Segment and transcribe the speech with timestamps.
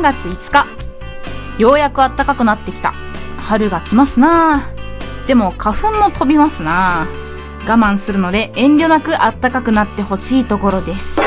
[0.00, 0.66] 3月5日。
[1.58, 2.94] ようやく暖かくなってきた。
[3.38, 4.62] 春が来ますな
[5.26, 7.06] でも花粉も飛びますな
[7.66, 11.20] 我慢するので遠慮なく暖かくなってほしいところです。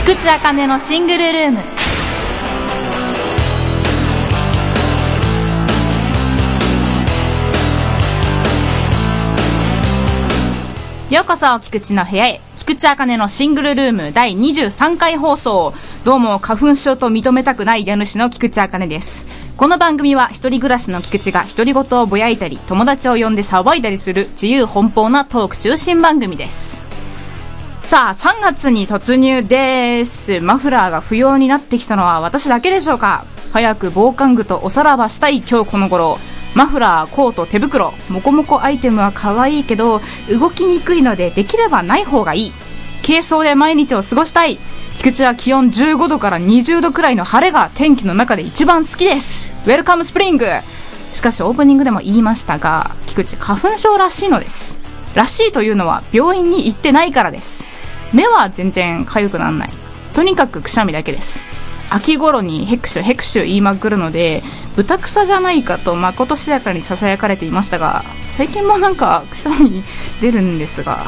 [0.00, 1.58] 菊池茜のシングルルーム。
[11.08, 12.40] ようこそ、菊池の部屋へ。
[12.66, 15.72] 菊池茜のシングルルーム第23回放送。
[16.04, 19.24] どうも、花粉症と認めたくない家主の菊池茜です。
[19.56, 26.82] この番組は一人暮らしの菊池が独り言をぼやいたり、友達を呼んで騒いだりする自由奔放なトーク中心番組です。
[27.82, 30.40] さあ、3月に突入です。
[30.40, 33.26] マフラーが不要になってきたのは私だけでしょうか？
[33.52, 36.18] 早く防寒具とおさらばしたい今日この頃。
[36.56, 42.52] マフラー、コート、手袋、モコモコアイテムは可愛いけど、動きにくいのでできればない方がいい。
[43.06, 44.58] 軽装で毎日を過ごしたい。
[44.96, 49.50] 菊池は気温15度から20度くらいの晴れが天気の中で一番好きです。
[49.66, 50.46] Welcome spring
[51.12, 54.78] しかしオープニングでも言いましたが、菊池花粉症らしいのです。
[55.14, 57.66] らしいというのは病院に行ってないからです。
[58.14, 59.70] 目は全然痒くならない。
[60.14, 61.44] とにかくくしゃみだけです。
[61.90, 64.42] 秋頃にヘクシュヘクシュ言いまくるので
[64.76, 69.82] 豚草じゃないかとまことしやかに囁かれていましたが最近もなんかくしゃみ
[70.20, 71.06] 出るんですが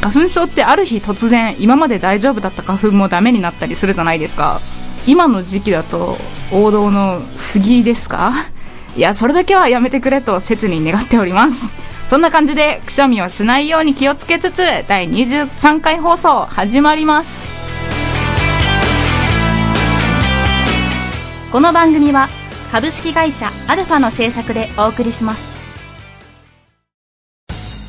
[0.00, 4.60] 花粉症ってある日突然今まで大丈夫だった花粉もダメになったりするじゃないですか。
[5.06, 6.16] 今の時期だと
[6.52, 8.32] 王道の杉ですか？
[8.96, 11.66] いやそれだけはやめてくれと切に願っております。
[12.10, 17.57] そんな感じでくしゃみをしないように気をつけつつ第23回放送始まります。
[21.50, 22.28] この番組は
[22.70, 25.58] 株式会社アルファの制作でお送りします。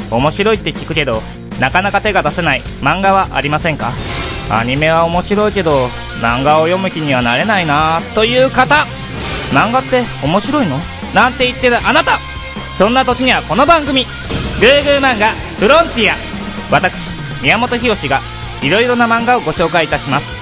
[0.09, 1.21] 面白いって聞くけど
[1.59, 3.91] なかなか手が出せない漫画はありませんか？
[4.49, 5.87] アニメは面白いけど
[6.21, 8.85] 漫画を読む気にはなれないなという方。
[9.51, 10.79] 漫画って面白いの？
[11.13, 12.17] なんて言ってるあなた。
[12.77, 14.05] そんな時にはこの番組
[14.61, 16.15] 「グーグー漫画フロンティア」
[16.71, 18.21] 私宮本浩が
[18.61, 20.38] いろいろな漫画をご紹介いたします。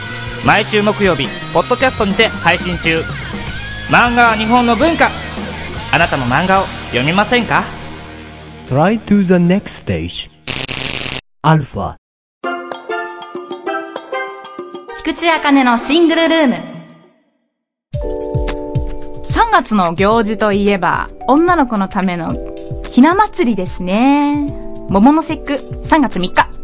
[0.48, 3.04] 毎週木曜日ポッドキャストにて配信中。
[3.90, 5.10] 漫画は日本の文化。
[5.92, 7.66] あなたも漫画を読みませんか
[8.66, 10.32] ？Try to the next stage.
[11.42, 11.98] アルファ
[15.00, 16.56] 菊池茜のシングルルーム。
[19.26, 22.34] 3月の行事といえば女の子のための
[22.88, 24.50] ひな祭りですね。
[24.88, 25.54] 桃の節句
[25.84, 26.57] 3月3日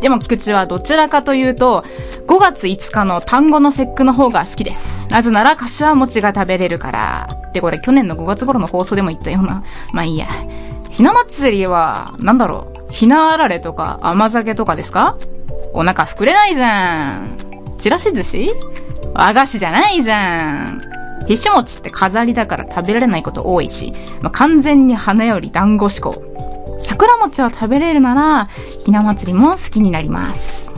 [0.00, 1.84] でも菊池はどちらかというと、
[2.26, 5.08] 5月5日の単語の節句の方が好きです。
[5.10, 7.28] なぜなら柏餅が食べれるから。
[7.48, 9.62] ってこれ去年の5月頃の放送でも言ったような。
[9.92, 10.26] まあいいや。
[10.88, 12.92] ひな祭りは、なんだろう。
[12.92, 15.16] ひなあられとか甘酒とかですか？
[15.72, 17.76] お腹膨れないじゃん。
[17.78, 18.50] ちらし寿司？
[19.14, 20.80] 和菓子じゃないじゃん。
[21.26, 26.24] ひし餅って飾りだから食べられないこと多いし、まあ、完全に花より団子志向。
[26.82, 28.48] 桜餅を食べれるなら、
[28.84, 30.72] ひな祭りも好きになります。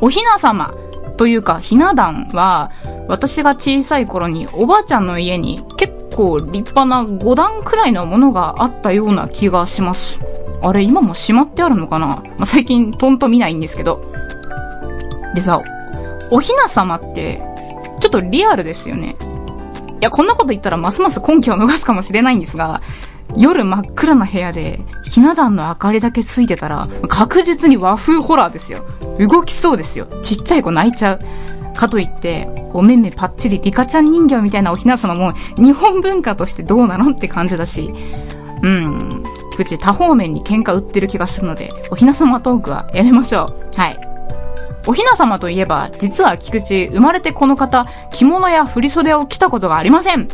[0.00, 0.74] おひな様
[1.16, 2.70] というか、ひな壇は、
[3.08, 10.20] 私が小さい頃におばあちゃんの家に結構立派な5段くらいのものがあったような気がします。
[10.62, 14.02] あれ、今もしまってあるのかな、まあ、最近とんと見ないんですけど。
[15.34, 15.60] でさ、
[16.30, 17.42] おひな様って、
[18.00, 19.16] ちょっとリアルですよね。
[20.00, 22.80] いや、こんなこと言ったらますます根拠を逃すかもしれないんですが、
[23.36, 28.84] 夜真っ暗な部屋で、ひな壇の明かりだけついてたら、確実に和風ホラーですよ。
[29.18, 30.06] 動きそうですよ。
[30.22, 31.18] ちっちゃい子泣いちゃう。
[31.74, 37.92] かといって、お目目パッチリリカちゃん人形みたいなおひな様も、日本文化としてどうなのって感じだし、
[38.62, 39.22] うん。
[39.52, 43.80] 菊池多方面に喧嘩売ってる気がするので、おひな様トークはやめましょう。
[43.80, 43.98] はい。
[44.86, 50.28] おひな様といえば、実は菊池、生まれてこの方、着物や振袖を着たことがありません。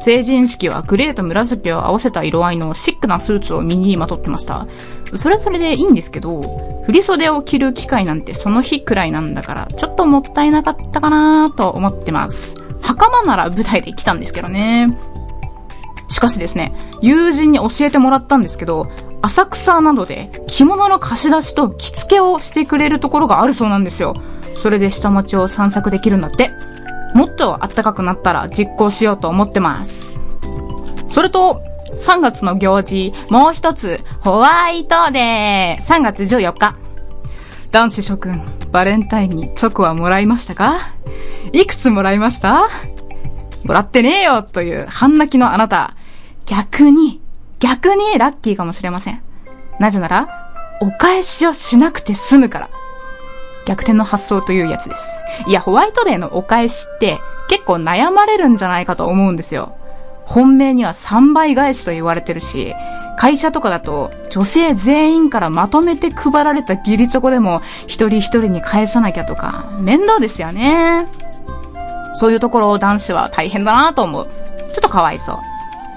[0.00, 4.66] 成人式はグレーと紫を合わせた色合いのシックなスーツを身にまとってました。
[5.14, 12.54] それはそれでいいんですけど、振袖を着る機会なんてその日くらいなんだから、ちょっともったいなかったかなと思ってます。
[12.80, 14.96] 袴なら舞台で来たんですけどね。
[16.08, 18.88] しかしですね、友人に教えてもらったんですけど、
[19.20, 24.14] 浅草などで着物の貸し出しと着付けをしてくれるところがあるそうなんですよ。
[24.62, 26.50] それで下町を散策できるんだって。
[27.14, 30.20] もっと暖かくなったら実行しようと思ってます。
[31.10, 31.62] それと、
[31.96, 36.76] 3月の行事、もう一つ、ホワイトデー !3 月14日。
[37.72, 40.76] 男子諸君、バレンタインにチョコはもらいましたか？
[41.52, 42.68] いくつもらいました？
[43.64, 45.94] もらってねえよという半泣きのあなた。
[46.46, 47.20] 逆に、
[47.58, 49.22] 逆にラッキーかもしれません。
[49.80, 50.28] なぜなら、
[50.80, 52.70] お返しをしなくて済むから。
[53.68, 55.04] 逆転の発想というやつです。
[55.46, 57.20] いや、ホワイトデーのお返しって
[57.50, 59.76] 結構悩まれるんじゃないかと思うんですよ。
[60.24, 62.74] 本命には3倍返しと言われてるし、
[63.18, 71.06] 会社とかだと女性全員からまとめて配られた義理チョコでも一人一人に返さなきゃとか、面倒ですよね。
[72.14, 74.26] そういうところを男子は大変だなと思う。
[74.26, 74.32] ちょ
[74.70, 75.36] っとかわいそう。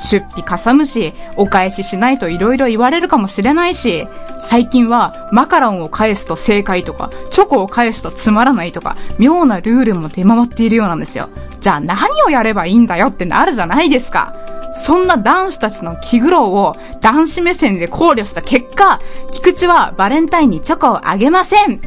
[0.02, 4.08] 出費かさむし、お返ししないと色々言われるかもしれないし、
[4.50, 11.30] 最近はマカロンを返すと正解とか、チョコを返すとつまらないとか、妙なルールも出回っているようなんですよ。
[11.60, 14.36] じゃあ何をやればいいんだよってなるじゃないですか。
[14.84, 19.00] そんな男子たちの気苦労を男子目線で考慮した結果、
[19.32, 21.80] 菊池はバレンタインにチョコをあげません。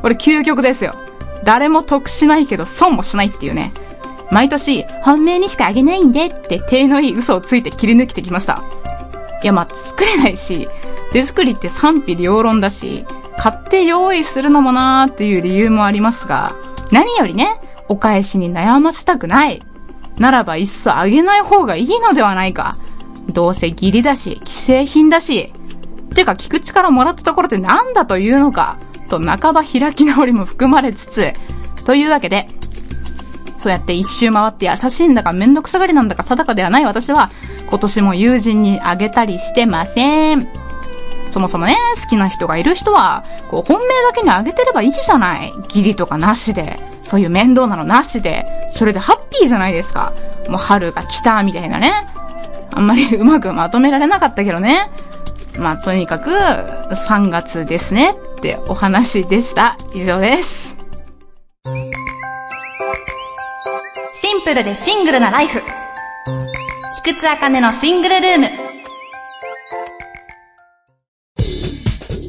[0.00, 0.94] これ究極ですよ。
[1.44, 3.72] 誰も得しないけど損もしないっていうね。
[4.32, 8.62] 毎年、本命にしかあげないんでって手のいい嘘をついて切り抜けてきました。
[9.42, 10.68] いや、まあ、作れないし、
[11.12, 13.04] 手作りって賛否両論だし、
[13.36, 16.54] 買って用意するのもなーっていう理由もありますが、
[16.90, 19.62] 何よりね、お返しに悩ませたくない。
[20.16, 22.78] ならばいっそあげない方がいいのではないか。
[23.28, 25.52] どうせ義理だし、既製品だし。
[26.14, 28.78] てか、菊池からもらったところって何だというのか。
[29.10, 31.34] と半ば開き直りも含まれつつ。
[31.84, 32.46] というわけで、
[33.62, 37.30] そうやって一周回って優しいんだかめんどくさがりなんだか定かではない私は、
[37.68, 40.48] 今年も友人にあげたりしてません。
[41.30, 45.52] そもそもね、好きな人がいる人は、こう、本命だけにあげてればいいじゃない。
[45.68, 46.78] 義理とかなしで。
[47.04, 48.46] そういう面倒なのなしで。
[48.74, 50.12] それでハッピーじゃないですか。
[50.48, 51.92] もう春が来た、みたいなね。
[52.72, 54.90] あんまりうまくまとめられなかったけどね。
[55.56, 59.78] まあ、とにかく、3月ですねってお話でした。
[59.94, 60.61] 以上です。
[64.42, 65.62] ンプルでシングルなライフ。
[67.04, 68.71] 菊池茜のシングルルーム。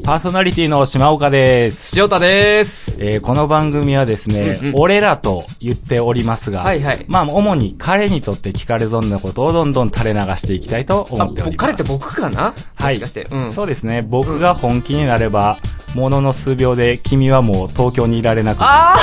[0.03, 1.97] パーソナリティの島岡です。
[1.97, 2.97] 塩田です。
[2.99, 7.05] えー、この番組はですね、うんうん、俺らと言っておりますが、はいはい。
[7.07, 11.57] まあ、主に彼にとって聞かれ損なことをどんどん垂れ流していきたいと思っております。
[11.57, 12.53] 彼って僕かな？
[12.75, 12.97] はい。
[12.97, 14.01] うん、そうですね。
[14.01, 15.57] 僕が本気になれば、
[15.95, 18.63] ものの数秒で君はもう東京にいられなくて。
[18.65, 18.99] ああ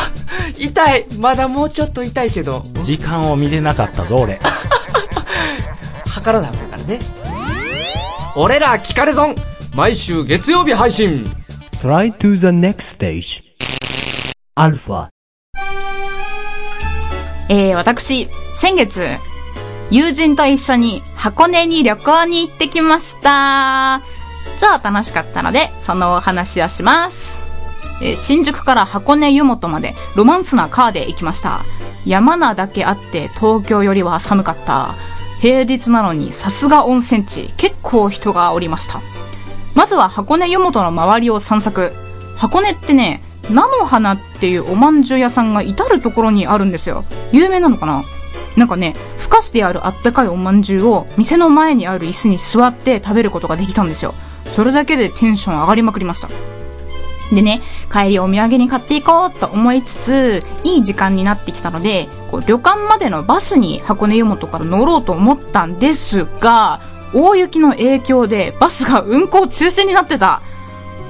[0.58, 2.61] 痛いまだもうちょっと痛いけど。
[2.82, 4.38] 時間を見れなかったぞ、俺。
[6.06, 6.99] 測らなあかんからね。
[8.37, 9.35] 俺ら聞かれ損
[9.75, 11.25] 毎週月曜日配信
[11.81, 13.43] Try to the next stage.
[14.56, 15.08] アルファ。
[17.49, 19.06] えー、私、先月、
[19.90, 24.02] 友人と一緒に箱根に旅行に行ってきました。
[24.58, 27.38] 超楽しかったので、そのお話をします。
[28.02, 31.61] えー、新宿から箱根湯本までロマンスなカーで行きました。
[32.05, 34.96] 山名だけあって東京よりは寒かった。
[35.40, 39.00] 平日なのにさすが温泉地、結構人がおりました。
[39.81, 41.94] まずは箱根湯本の周りを散策。
[42.37, 47.06] 箱根ってね、菜の花っていうおまんじゅう屋さんが至るところにあるんですよ。
[47.32, 48.03] 有名なのかな？
[48.59, 54.12] なんかね、ふかしてあるあったかいおまんじゅうを店の前にある椅子に座って食べることができたんですよ。
[54.53, 56.29] それだけでテンション上がりまくりました。
[57.35, 66.82] でね、帰りお土産に買っていこうと思いつつ、いい時間になってきたので、こう旅館までのバスに箱根湯本から乗ろうと思ったんですが、
[67.14, 70.43] 大雪の影響でバスが運行中止になってた。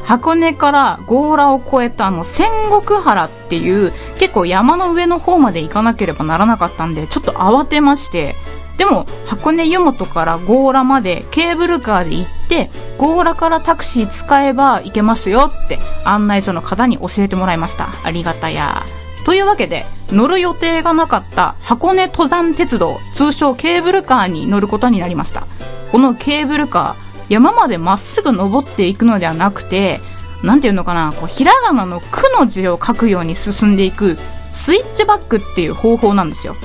[0.04, 8.34] 箱根から強羅を越えたあの仙石原っていう結構山の上の方まで行かなければならなかったんでちょっと慌てまして。
[8.78, 17.90] でも箱根湯本から強羅までケーブルカーで行って強羅からタクシー使えば行けますよって案内所の方に教えてもらいました。
[18.04, 18.82] ありがたや。
[19.26, 25.46] というわけで乗る予定がなかった箱根登山鉄道通称ケーブルカーに乗ることになりました。
[25.90, 30.00] このケーブルカー、山までまっすぐ登っていくのではなくて、
[30.42, 34.18] なんていうのかな、こう、ひらがなのくの字を書くように進んでいく、
[34.54, 36.56] スイッチバックっていう方法なんですよ。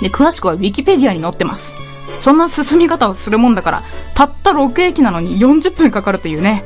[0.00, 1.74] で、詳しくは Wikipedia に載ってます。
[2.22, 3.82] そんな進み方をするもんだから、
[4.14, 6.64] たった6駅なのに40分かかるというね。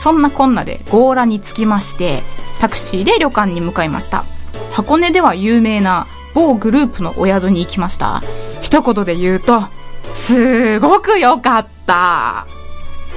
[0.00, 2.22] そんなこんなで強羅に着きまして、
[2.60, 4.24] タクシーで旅館に向かいました。
[4.72, 8.22] 箱根では有名な某グループのお宿に行きました。
[8.60, 9.62] 一言で言うと、
[10.16, 12.46] すごく良かった。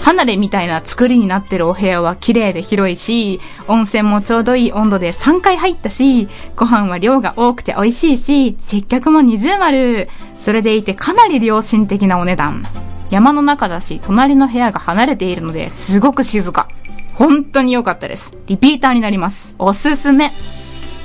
[0.01, 10.09] 離れみたいな作りになってるお部屋は綺麗で広いし、温泉もちょうどいい温度で3回入ったし、ご飯は量が多くて美味しいし、接客も二重丸。
[10.37, 12.63] それでいてかなり良心的なお値段。
[13.09, 16.69] 山の中だし、隣の部屋が離れているので、すごく静か。
[17.15, 18.33] 本当に良かったです。
[18.47, 19.55] リピーターになります。
[19.57, 20.31] おすすめ。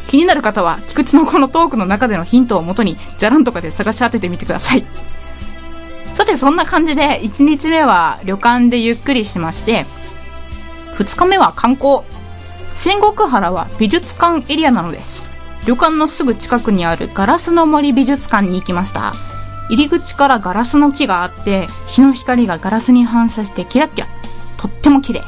[0.09, 4.85] 気になる方は、菊池のこのトークの中でのヒントをもとに、じゃらんとかで探し当ててみてください。
[6.15, 9.85] さて、そんな感じで、1日目は旅館でゆっくりしまして、
[10.95, 12.01] 2日目は観光。
[12.75, 15.25] 仙石原は美術館エリアなのです。
[15.67, 19.15] 旅館のすぐ近くにあるガラスの森美術館に行きました。
[19.71, 24.07] 入り口からガラスの木があって、日の光がガラスに反射してキラキラ。
[24.59, 25.25] とっても綺麗。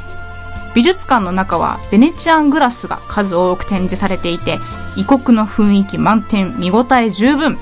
[0.74, 4.60] 美術館の中はベネチアングラスが数多く展示されていて、
[4.94, 7.58] 異国の雰囲気満点、見応え十分。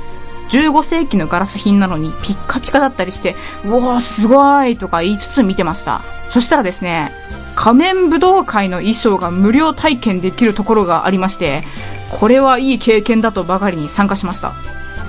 [0.50, 6.02] 15世紀のガラス品なのにピッカピカだったりして、うわーすごいとか言いつつ見てました。
[6.30, 7.12] そしたらですね、
[7.56, 11.64] 仮面武道会の衣装が無料体験できるところがありまして、
[12.10, 14.52] これはいい経験だとばかりに参加しました。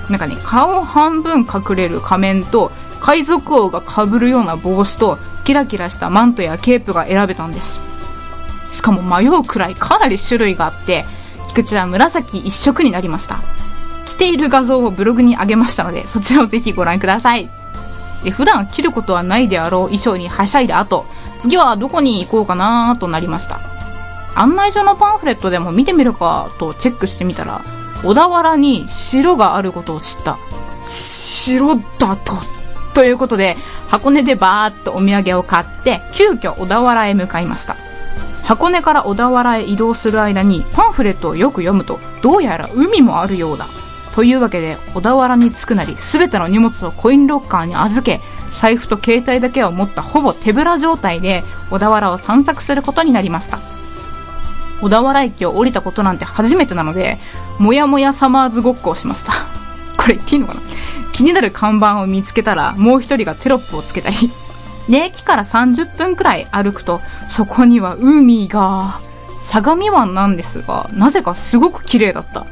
[0.09, 7.81] なんかね、顔半分隠れる仮面と、海賊王が被るような帽子と、キラキラしたマントやケープが選べたんです。
[8.71, 11.05] しかも迷うくらいかなり種類があって、
[11.49, 13.39] 菊池は紫一色になりました。
[14.15, 17.49] 着ている画像をブログに上げましたので、そちらをぜひご覧ください。
[18.23, 21.05] で、普段着ることはないであろう衣装にはしゃいだ後、
[21.41, 23.59] 次はどこに行こうかなとなりました。
[24.33, 27.61] 案内所のパンフレットでも見てみるかとチェックしてみたら、
[28.03, 30.37] 小田原に城があることを知った。
[30.87, 32.33] 城だと。
[32.93, 33.57] ということで、
[33.89, 37.75] 箱根でバーっとお土産を買って、急遽小田原へ向かいました。
[38.43, 43.67] 箱根から小田原へ移動する間にパンフレットをよく読むと、どうやら海もあるようだ。
[44.15, 53.59] というわけで、小田原に着くなり、すべての荷物をコインロッカーに預け、財布と携帯だけを持ったほぼ手ぶら状態で、小田原を散策することになりました。
[54.81, 57.17] 小田原駅を降りたことなんて初めてなので、
[57.59, 59.33] もやもやサマーズごっこをしました。
[60.01, 60.61] これ言っていいのかな？
[61.11, 64.31] 気になる看板を見つけたら、もう一人がテロップをつけたり。
[64.87, 69.01] で、駅から30分くらい歩くと、そこには海が、
[69.41, 72.45] 相模湾なんですが、なぜかすごく綺麗だった。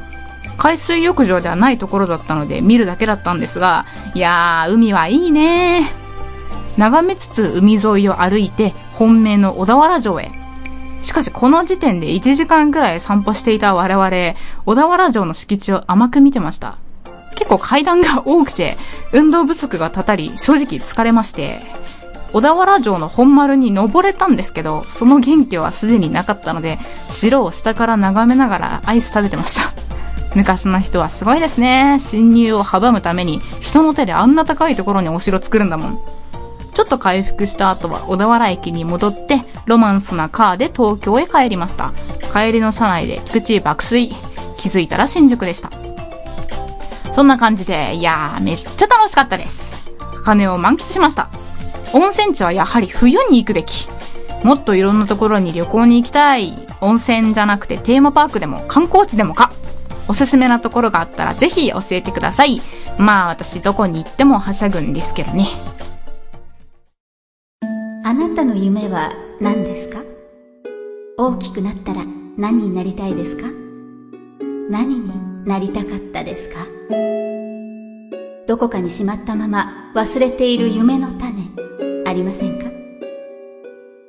[0.56, 3.84] 海水浴場ではないところだったので見るだけだったんですが、
[4.14, 5.88] いやー、海はいいね
[6.76, 10.30] 眺めつつ海沿いを歩いて本命の小田原城へ。
[11.02, 14.10] しかしこの時点で1時間くらい散歩していた我々、
[14.64, 16.78] 小田原城の敷地を甘く見てました。
[17.34, 18.78] 結構階段が多くて、
[19.12, 21.60] 運動不足がたたり、正直疲れまして、
[22.32, 29.83] 小田原城の本丸に登れたんですけど、その元気はすでになかったので、城を下から眺めながらアイス食べてました。
[30.34, 31.98] 昔の人はすごいですね。
[32.00, 36.00] 侵入を阻むために、人の手であんな高いところにお城作るんだもん。
[36.74, 41.92] ちょっと回復した後は小田原駅に戻って、ロマンスなカーで東京へ帰りました。
[42.32, 44.12] 帰りの車内で菊池爆睡。
[44.56, 45.70] 気づいたら新宿でした。
[47.12, 49.88] そんな感じで、いやー、めっちゃ楽しかったです。
[50.24, 51.28] 金を満喫しました。
[51.92, 53.88] 温泉地はやはり冬に行くべき。
[54.42, 56.66] もっといろんなところに旅行に行きたい。
[56.80, 59.52] 温泉じゃなくてテーマパークでも観光地でもか。
[60.08, 62.60] おすすめなところがあったらぜひ教えてください。
[62.98, 65.46] まあ私どこに行ってもはしゃぐんですけどね。
[68.04, 70.02] あなたの夢は何ですか？
[71.16, 72.04] 大きくなったら
[72.36, 73.48] 何になりたいですか？
[74.68, 76.66] 何になりたかったですか？
[78.46, 81.48] どこかにしまったまま忘れている夢の種
[82.06, 82.66] ありませんか？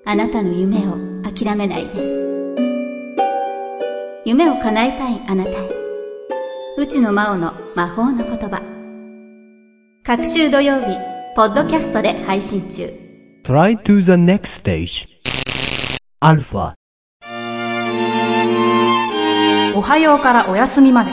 [0.03, 2.25] あなたの夢を諦めないで。
[4.25, 5.84] 夢を叶えたいあなたへ。
[6.77, 8.61] 内野真央の魔法の言葉
[10.03, 10.87] 各週土曜日
[11.33, 12.89] ポッドキャストで配信中
[13.45, 15.07] Try to the next stage.
[16.19, 16.73] Alpha.
[19.73, 21.11] おはようからお休みまで。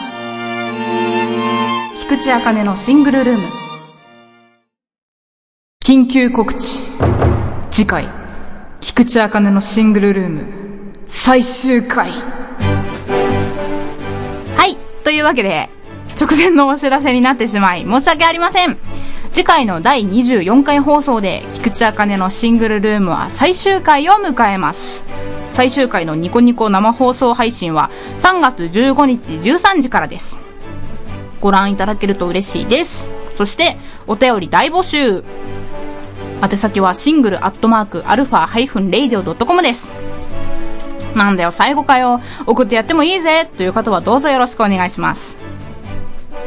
[1.96, 3.48] 菊池茜のシングルルーム。
[5.84, 6.80] 緊急告知。
[7.70, 8.08] 次回、
[8.80, 10.46] 菊池茜のシングルルーム、
[11.08, 12.31] 最終回。
[15.04, 15.68] というわけで、
[16.20, 18.78] 直前のお知らせになってしまい、申し訳ありません。
[19.32, 25.04] 次回の第24回放送で、菊池茜のシングルルームは最終回を迎えます。
[25.52, 27.90] 最終回のニコニコ生放送配信は
[28.20, 30.38] 3月15日13時からです。
[31.40, 33.08] ご覧いただけると嬉しいです。
[33.36, 35.24] そして、お便り大募集。
[36.42, 40.01] 宛先は single アットマークアルファハイフンレイディオドットコムです。
[41.14, 42.20] なんだよ、最後かよ。
[42.46, 45.38] 送ってやってもいいぜという方はどうぞよろしくお願いします。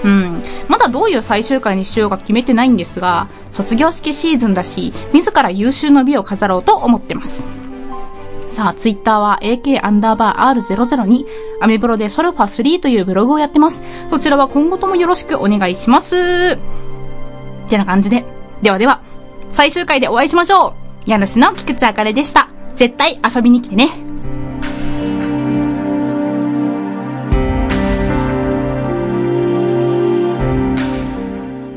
[0.04, 0.44] うん。
[0.68, 7.46] まだどういう最終回にしようか決めてないんですが、卒業式シーズンだし、自ら有終の美を飾ろうと思ってます。
[8.50, 11.26] さあ、ツイッターは AK アンダーバー R002、
[11.62, 13.82] アメブロでソルファ3というブログをやってます。
[14.10, 16.16] そちらは今後ともよろしくお願いします。
[17.66, 18.24] ってな感じで。
[18.62, 19.02] ではでは、
[19.52, 20.74] 最終回でお会いしましょう
[21.06, 22.48] 家主の菊池あかれでした。
[22.76, 24.05] 絶対遊びに来てね。